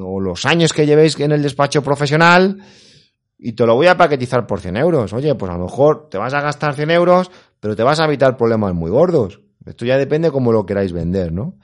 o 0.00 0.20
los 0.20 0.46
años 0.46 0.72
que 0.72 0.86
llevéis 0.86 1.18
en 1.20 1.32
el 1.32 1.42
despacho 1.42 1.82
profesional, 1.82 2.62
y 3.42 3.52
te 3.52 3.64
lo 3.64 3.74
voy 3.74 3.86
a 3.86 3.96
paquetizar 3.96 4.46
por 4.46 4.60
100 4.60 4.76
euros. 4.76 5.12
Oye, 5.12 5.34
pues 5.34 5.50
a 5.50 5.56
lo 5.56 5.64
mejor 5.64 6.08
te 6.10 6.18
vas 6.18 6.34
a 6.34 6.40
gastar 6.40 6.74
100 6.74 6.90
euros, 6.90 7.30
pero 7.58 7.74
te 7.74 7.82
vas 7.82 7.98
a 8.00 8.04
evitar 8.04 8.36
problemas 8.36 8.74
muy 8.74 8.90
gordos. 8.90 9.40
Esto 9.66 9.84
ya 9.84 9.98
depende 9.98 10.30
cómo 10.30 10.52
lo 10.52 10.64
queráis 10.64 10.92
vender, 10.92 11.32
¿no? 11.32 11.54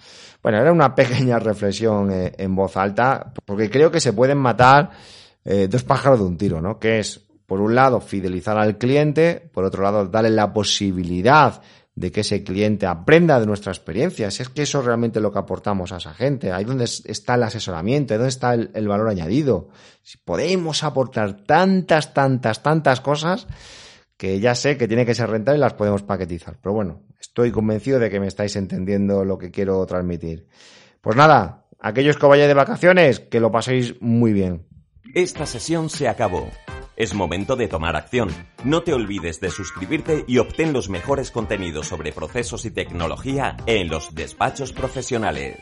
Bueno, 0.43 0.59
era 0.59 0.73
una 0.73 0.95
pequeña 0.97 1.39
reflexión 1.39 2.11
eh, 2.11 2.33
en 2.39 2.55
voz 2.55 2.77
alta, 2.77 3.33
porque 3.45 3.71
creo 3.71 3.91
que 3.91 4.01
se 4.01 4.13
pueden 4.13 4.39
matar 4.39 4.91
eh, 5.45 5.69
dos 5.69 5.85
pájaros 5.85 6.19
de 6.19 6.25
un 6.27 6.37
tiro, 6.37 6.61
¿no? 6.61 6.79
Que 6.79 6.99
es, 6.99 7.21
por 7.47 7.61
un 7.61 7.75
lado, 7.75 8.01
fidelizar 8.01 8.59
al 8.59 8.79
cliente, 8.79 9.51
por 9.53 9.65
otro 9.65 9.83
lado, 9.83 10.07
darle 10.07 10.31
la 10.31 10.53
posibilidad 10.53 11.63
de 11.97 12.13
que 12.13 12.21
ese 12.21 12.45
cliente 12.45 12.87
aprenda 12.87 13.41
de 13.41 13.47
nuestra 13.47 13.73
experiencia. 13.73 14.31
Si 14.31 14.43
es 14.43 14.51
que 14.51 14.63
eso 14.63 14.81
es 14.81 14.85
realmente 14.85 15.19
lo 15.19 15.33
que 15.33 15.39
aportamos 15.39 15.93
a 15.93 15.97
esa 15.97 16.13
gente. 16.13 16.53
Ahí 16.53 16.65
donde 16.65 16.85
está 16.85 17.37
el 17.37 17.43
asesoramiento, 17.43 18.13
ahí 18.13 18.19
donde 18.19 18.29
está 18.29 18.53
el, 18.53 18.89
valor 18.89 19.09
añadido. 19.09 19.71
Si 20.03 20.19
podemos 20.19 20.85
aportar 20.85 21.45
tantas, 21.45 22.13
tantas, 22.13 22.63
tantas 22.63 23.01
cosas 23.01 23.47
que 24.17 24.41
ya 24.41 24.55
sé 24.55 24.77
que 24.77 24.89
tiene 24.89 25.07
que 25.07 25.15
ser 25.15 25.31
rentable 25.31 25.59
y 25.59 25.61
las 25.61 25.75
podemos 25.75 26.03
paquetizar. 26.03 26.59
Pero 26.63 26.75
bueno, 26.75 27.03
estoy 27.21 27.51
convencido 27.51 27.99
de 27.99 28.11
que 28.11 28.21
me 28.21 28.27
estáis 28.27 28.57
entendiendo 28.57 29.25
lo 29.25 29.39
que 29.39 29.51
quiero 29.51 29.85
transmitir. 29.87 30.47
Pues 31.01 31.17
nada, 31.17 31.67
aquellos 31.79 32.17
que 32.17 32.27
vayáis 32.27 32.49
de 32.49 32.55
vacaciones, 32.55 33.21
que 33.21 33.41
lo 33.41 33.51
paséis 33.51 33.95
muy 34.01 34.33
bien. 34.33 34.67
Esta 35.15 35.47
sesión 35.47 35.89
se 35.89 36.09
acabó. 36.09 36.51
Es 36.97 37.15
momento 37.15 37.57
de 37.57 37.69
tomar 37.69 37.95
acción. 37.95 38.31
No 38.65 38.83
te 38.83 38.95
olvides 38.95 39.39
de 39.41 39.51
suscribirte 39.51 40.25
y 40.27 40.39
obtén 40.39 40.73
los 40.73 40.89
mejores 40.89 41.31
contenidos 41.31 41.89
sobre 41.89 42.13
procesos 42.13 42.65
y 42.65 42.71
tecnología 42.71 43.57
en 43.67 43.89
los 43.89 44.15
despachos 44.15 44.73
profesionales. 44.73 45.59